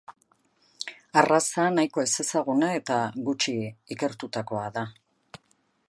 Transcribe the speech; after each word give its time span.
Arraza 1.21 1.65
nahiko 1.75 2.05
ezezaguna 2.05 2.71
eta 2.79 2.99
gutxi 3.29 3.55
ikertutakoa 3.97 4.65
da. 4.81 4.87